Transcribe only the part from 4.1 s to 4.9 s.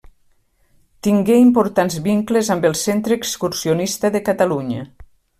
de Catalunya.